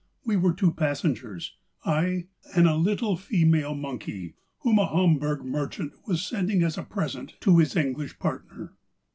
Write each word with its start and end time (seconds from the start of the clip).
We 0.25 0.35
were 0.35 0.53
two 0.53 0.71
passengers; 0.73 1.57
I 1.85 2.25
and 2.55 2.67
a 2.67 2.73
little 2.75 3.15
female 3.15 3.75
monkey, 3.75 4.33
whom 4.61 4.79
a 4.79 4.87
Hamburg 4.87 5.45
merchant 5.45 5.93
was 6.07 6.25
sending 6.25 6.63
as 6.63 6.75
a 6.75 6.81
present 6.81 7.35
to 7.41 7.59
his 7.59 7.75
English 7.75 8.17
partner. 8.17 8.73